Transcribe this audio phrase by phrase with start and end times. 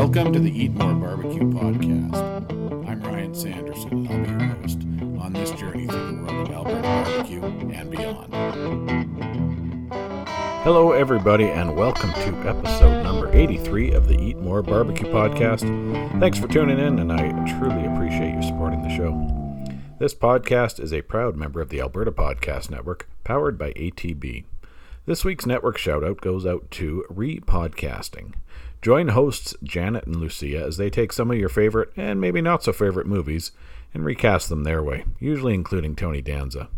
[0.00, 2.16] Welcome to the Eat More Barbecue podcast.
[2.88, 4.78] I'm Ryan Sanderson, and I'll be your host
[5.20, 8.32] on this journey through the world of Alberta barbecue and beyond.
[10.64, 15.68] Hello, everybody, and welcome to episode number 83 of the Eat More Barbecue podcast.
[16.18, 19.12] Thanks for tuning in, and I truly appreciate you supporting the show.
[19.98, 24.46] This podcast is a proud member of the Alberta Podcast Network, powered by ATB.
[25.04, 28.32] This week's network shout out goes out to Repodcasting.
[28.82, 32.64] Join hosts Janet and Lucia as they take some of your favorite and maybe not
[32.64, 33.52] so favorite movies
[33.92, 36.68] and recast them their way, usually including Tony Danza.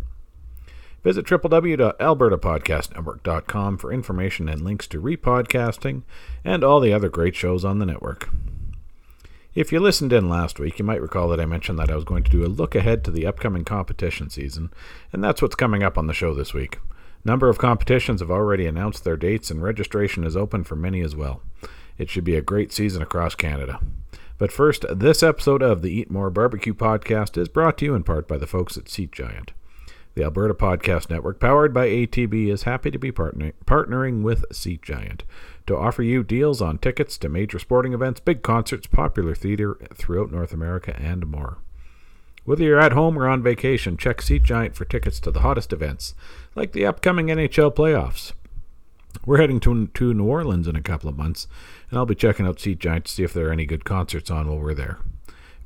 [1.05, 6.03] Visit www.albertapodcastnetwork.com for information and links to repodcasting
[6.45, 8.31] and all the other great shows on the network.
[9.55, 12.05] If you listened in last week, you might recall that I mentioned that I was
[12.05, 14.73] going to do a look ahead to the upcoming competition season,
[15.13, 16.79] and that's what's coming up on the show this week.
[17.25, 21.15] Number of competitions have already announced their dates, and registration is open for many as
[21.15, 21.43] well.
[21.99, 23.81] It should be a great season across Canada.
[24.39, 28.03] But first, this episode of the Eat More Barbecue podcast is brought to you in
[28.03, 29.53] part by the folks at Seat Giant.
[30.15, 34.83] The Alberta Podcast Network, powered by ATB, is happy to be partner- partnering with Seat
[34.83, 35.25] Giant
[35.67, 40.31] to offer you deals on tickets to major sporting events, big concerts, popular theater throughout
[40.33, 41.59] North America, and more.
[42.45, 45.73] Whether you're at home or on vacation, check Seat Giant for tickets to the hottest
[45.73, 46.15] events,
[46.57, 48.33] like the upcoming NHL playoffs.
[49.25, 51.47] We're heading to, to New Orleans in a couple of months,
[51.91, 54.31] and I'll be checking out Seat Giant to see if there are any good concerts
[54.31, 54.99] on while we're there.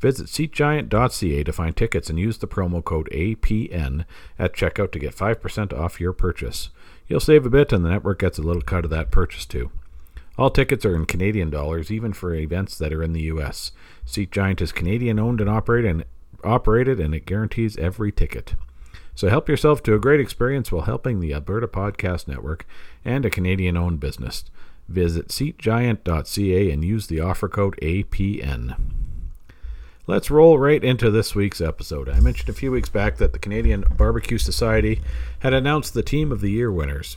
[0.01, 4.05] Visit SeatGiant.ca to find tickets and use the promo code APN
[4.39, 6.69] at checkout to get 5% off your purchase.
[7.09, 9.71] You'll save a bit, and the network gets a little cut of that purchase too.
[10.37, 13.73] All tickets are in Canadian dollars, even for events that are in the U.S.
[14.05, 16.05] Seat Giant is Canadian owned and operated, and
[16.45, 18.55] operated, and it guarantees every ticket.
[19.17, 22.67] So help yourself to a great experience while helping the Alberta Podcast Network
[23.03, 24.45] and a Canadian owned business.
[24.89, 28.77] Visit SeatGiant.ca and use the offer code APN.
[30.07, 32.11] Let's roll right into this week's episode.
[32.11, 35.01] I mentioned a few weeks back that the Canadian Barbecue Society
[35.39, 37.17] had announced the Team of the Year winners.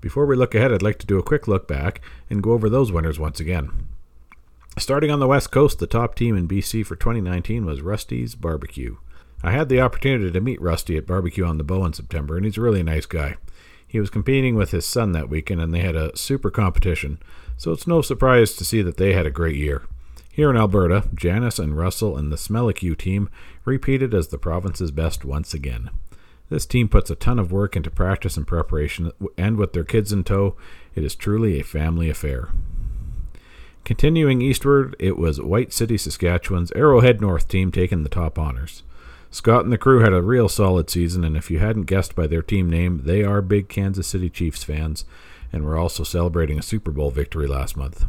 [0.00, 2.00] Before we look ahead, I'd like to do a quick look back
[2.30, 3.86] and go over those winners once again.
[4.78, 8.96] Starting on the West Coast, the top team in BC for 2019 was Rusty's Barbecue.
[9.44, 12.46] I had the opportunity to meet Rusty at Barbecue on the Bow in September, and
[12.46, 13.36] he's a really nice guy.
[13.86, 17.18] He was competing with his son that weekend, and they had a super competition,
[17.58, 19.82] so it's no surprise to see that they had a great year.
[20.32, 23.28] Here in Alberta, Janice and Russell and the Smellicue team
[23.66, 25.90] repeated as the province's best once again.
[26.48, 30.10] This team puts a ton of work into practice and preparation, and with their kids
[30.10, 30.56] in tow,
[30.94, 32.48] it is truly a family affair.
[33.84, 38.82] Continuing eastward, it was White City, Saskatchewan's Arrowhead North team taking the top honors.
[39.34, 42.28] Scott and the crew had a real solid season, and if you hadn't guessed by
[42.28, 45.04] their team name, they are big Kansas City Chiefs fans,
[45.52, 48.04] and were also celebrating a Super Bowl victory last month.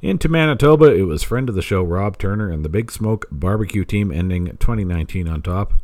[0.00, 3.84] Into Manitoba, it was friend of the show Rob Turner and the Big Smoke barbecue
[3.84, 5.74] team ending 2019 on top.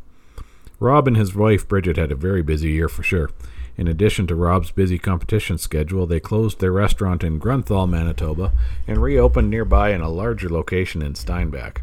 [0.81, 3.29] Rob and his wife Bridget had a very busy year for sure.
[3.77, 8.53] In addition to Rob's busy competition schedule, they closed their restaurant in Grunthal, Manitoba,
[8.87, 11.83] and reopened nearby in a larger location in Steinbach.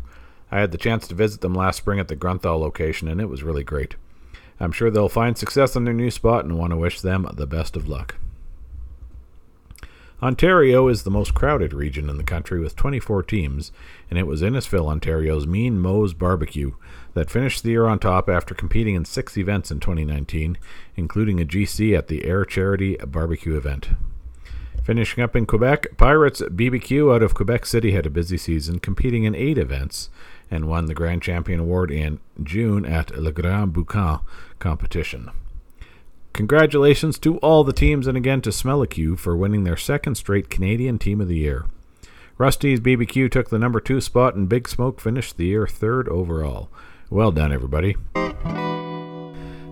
[0.51, 3.29] I had the chance to visit them last spring at the Grunthal location, and it
[3.29, 3.95] was really great.
[4.59, 7.47] I'm sure they'll find success in their new spot and want to wish them the
[7.47, 8.15] best of luck.
[10.21, 13.71] Ontario is the most crowded region in the country with 24 teams,
[14.07, 16.73] and it was Innisfil, Ontario's Mean Moe's Barbecue
[17.15, 20.59] that finished the year on top after competing in six events in 2019,
[20.95, 23.89] including a GC at the Air Charity barbecue event.
[24.83, 29.23] Finishing up in Quebec, Pirates BBQ out of Quebec City had a busy season, competing
[29.23, 30.11] in eight events,
[30.51, 34.21] and won the Grand Champion Award in June at Le Grand Boucan
[34.59, 35.31] competition.
[36.33, 40.99] Congratulations to all the teams and again to Smellicue for winning their second straight Canadian
[40.99, 41.65] Team of the Year.
[42.37, 46.69] Rusty's BBQ took the number two spot and Big Smoke finished the year third overall.
[47.09, 47.95] Well done, everybody.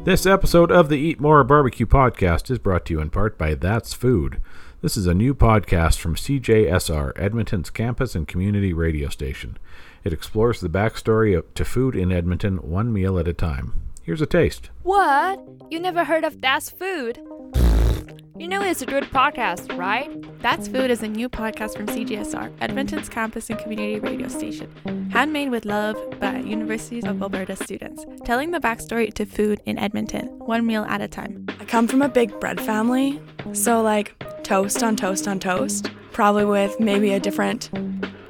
[0.03, 3.53] This episode of the Eat More Barbecue podcast is brought to you in part by
[3.53, 4.41] That's Food.
[4.81, 9.58] This is a new podcast from CJSR, Edmonton's campus and community radio station.
[10.05, 13.73] It explores the backstory of, to food in Edmonton one meal at a time.
[14.03, 14.70] Here's a taste.
[14.84, 15.46] What?
[15.70, 17.20] You never heard of That's Food?
[18.37, 20.09] You know it's a good podcast, right?
[20.41, 25.52] That's Food is a new podcast from CJSR, Edmonton's campus and community radio station, handmade
[25.52, 30.66] with love by Universities of Alberta students, telling the backstory to food in Edmonton, one
[30.66, 31.47] meal at a time.
[31.59, 33.22] I come from a big bread family,
[33.52, 34.16] so like
[34.49, 37.69] toast on toast on toast, probably with maybe a different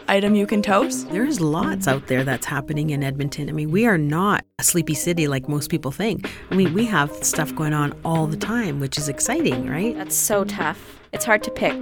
[0.09, 1.09] item you can toast.
[1.11, 3.47] There's lots out there that's happening in Edmonton.
[3.47, 6.29] I mean, we are not a sleepy city like most people think.
[6.51, 9.95] I mean, we have stuff going on all the time, which is exciting, right?
[9.95, 10.99] That's so tough.
[11.13, 11.81] It's hard to pick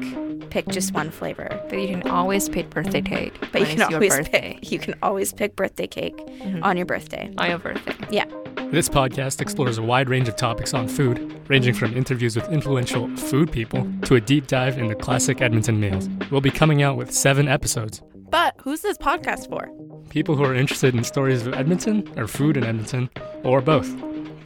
[0.51, 1.49] pick just one flavor.
[1.67, 3.33] But you can always pick birthday cake.
[3.51, 4.59] But you can your always birthday.
[4.61, 6.63] pick you can always pick birthday cake mm-hmm.
[6.63, 7.33] on your birthday.
[7.39, 7.95] On your birthday.
[8.11, 8.25] Yeah.
[8.69, 13.07] This podcast explores a wide range of topics on food, ranging from interviews with influential
[13.15, 16.09] food people to a deep dive into classic Edmonton meals.
[16.29, 18.01] We'll be coming out with seven episodes.
[18.29, 19.69] But who's this podcast for?
[20.09, 23.09] People who are interested in stories of Edmonton, or food in Edmonton,
[23.43, 23.89] or both.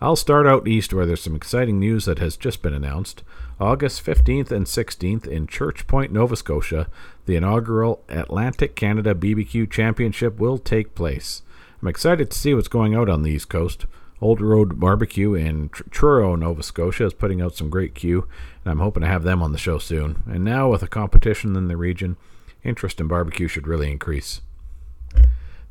[0.00, 3.24] I'll start out east where there's some exciting news that has just been announced.
[3.58, 6.86] August 15th and 16th in Church Point, Nova Scotia,
[7.26, 11.42] the inaugural Atlantic Canada BBQ Championship will take place.
[11.82, 13.86] I'm excited to see what's going out on the East Coast.
[14.20, 18.28] Old Road Barbecue in Tr- Truro, Nova Scotia is putting out some great Q,
[18.64, 20.22] and I'm hoping to have them on the show soon.
[20.26, 22.16] And now, with a competition in the region,
[22.62, 24.42] interest in barbecue should really increase.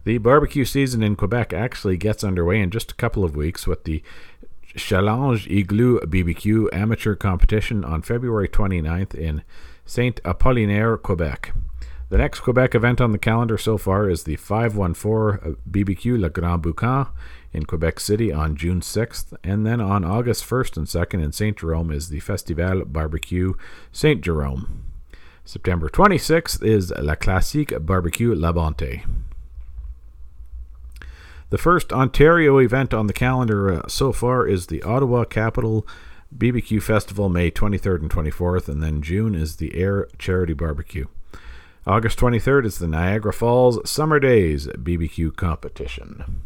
[0.08, 3.84] The barbecue season in Quebec actually gets underway in just a couple of weeks with
[3.84, 4.02] the
[4.74, 9.44] Challenge Igloo BBQ amateur competition on February 29th in
[9.86, 11.52] Saint Apollinaire, Quebec.
[12.08, 16.64] The next Quebec event on the calendar so far is the 514 BBQ Le Grand
[16.64, 17.10] Boucan
[17.52, 21.58] in Quebec City on June 6th, and then on August 1st and 2nd in Saint
[21.58, 23.56] Jerome is the Festival Barbecue
[23.92, 24.86] Saint Jerome.
[25.44, 29.04] September 26th is La Classique Barbecue La Bonté.
[31.50, 35.88] The first Ontario event on the calendar uh, so far is the Ottawa Capital
[36.36, 41.06] BBQ Festival, May 23rd and 24th, and then June is the Air Charity Barbecue.
[41.86, 46.42] August 23rd is the Niagara Falls Summer Days BBQ Competition.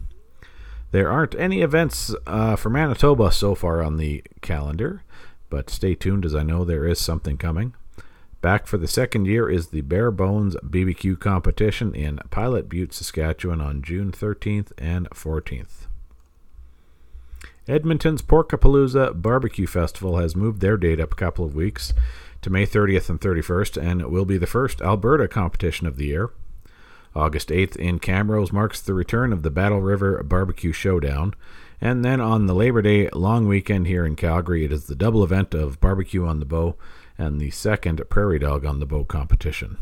[0.91, 5.01] There aren't any events uh, for Manitoba so far on the calendar,
[5.49, 7.73] but stay tuned as I know there is something coming.
[8.41, 13.61] Back for the second year is the Bare Bones BBQ competition in Pilot Butte, Saskatchewan
[13.61, 15.85] on June 13th and 14th.
[17.67, 21.93] Edmonton's Porkapalooza Barbecue Festival has moved their date up a couple of weeks
[22.41, 26.31] to May 30th and 31st and will be the first Alberta competition of the year.
[27.15, 31.35] August 8th in Camrose marks the return of the Battle River Barbecue Showdown.
[31.79, 35.23] And then on the Labor Day long weekend here in Calgary, it is the double
[35.23, 36.75] event of Barbecue on the Bow
[37.21, 39.77] and the second Prairie Dog on the Bow competition.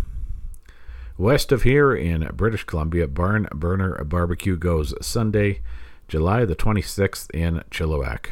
[1.18, 5.62] West of here in British Columbia, Barn Burner Barbecue goes Sunday,
[6.08, 8.32] July the 26th in Chilliwack.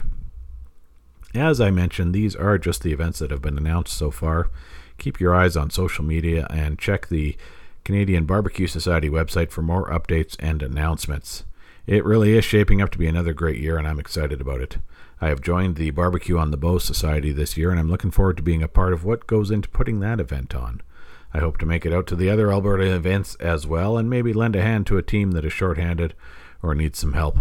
[1.34, 4.50] As I mentioned, these are just the events that have been announced so far.
[4.98, 7.38] Keep your eyes on social media and check the
[7.84, 11.46] Canadian Barbecue Society website for more updates and announcements.
[11.88, 14.78] It really is shaping up to be another great year, and I'm excited about it.
[15.22, 18.36] I have joined the Barbecue on the Bow Society this year, and I'm looking forward
[18.38, 20.82] to being a part of what goes into putting that event on.
[21.34, 24.34] I hope to make it out to the other Alberta events as well, and maybe
[24.34, 26.14] lend a hand to a team that is shorthanded
[26.62, 27.38] or needs some help.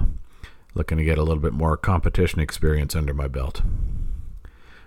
[0.74, 3.62] Looking to get a little bit more competition experience under my belt.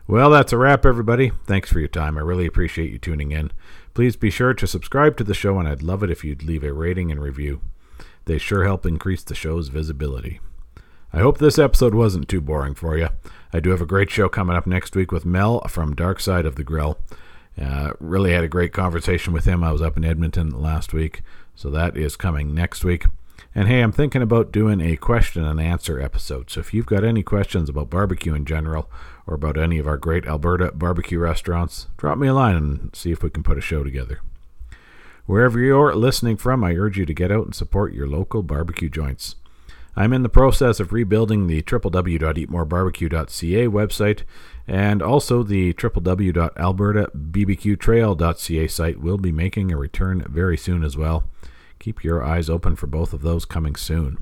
[0.07, 1.33] Well, that's a wrap, everybody.
[1.45, 2.17] Thanks for your time.
[2.17, 3.51] I really appreciate you tuning in.
[3.93, 6.63] Please be sure to subscribe to the show, and I'd love it if you'd leave
[6.63, 7.59] a rating and review.
[8.29, 10.39] They sure help increase the show's visibility.
[11.11, 13.09] I hope this episode wasn't too boring for you.
[13.51, 16.45] I do have a great show coming up next week with Mel from Dark Side
[16.45, 16.99] of the Grill.
[17.59, 19.63] Uh, really had a great conversation with him.
[19.63, 21.23] I was up in Edmonton last week,
[21.55, 23.05] so that is coming next week.
[23.55, 26.51] And hey, I'm thinking about doing a question and answer episode.
[26.51, 28.91] So if you've got any questions about barbecue in general
[29.25, 33.11] or about any of our great Alberta barbecue restaurants, drop me a line and see
[33.11, 34.21] if we can put a show together.
[35.29, 38.89] Wherever you're listening from, I urge you to get out and support your local barbecue
[38.89, 39.35] joints.
[39.95, 44.23] I'm in the process of rebuilding the www.eatmorebarbecue.ca website,
[44.65, 51.25] and also the www.albertabbqtrail.ca site will be making a return very soon as well.
[51.77, 54.17] Keep your eyes open for both of those coming soon.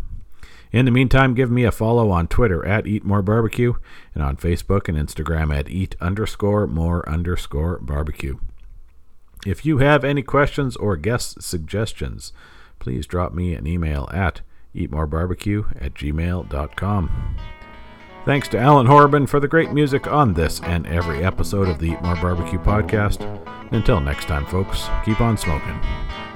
[0.73, 3.75] In the meantime, give me a follow on Twitter at eatmorebarbecue
[4.13, 8.37] and on Facebook and Instagram at Eat underscore more underscore barbecue.
[9.47, 12.33] If you have any questions or guest suggestions,
[12.79, 14.41] please drop me an email at
[14.75, 17.37] eatmorebarbecue at gmail.com.
[18.25, 21.91] Thanks to Alan Horabin for the great music on this and every episode of the
[21.91, 23.21] Eat More Barbecue podcast.
[23.71, 25.79] Until next time, folks, keep on smoking.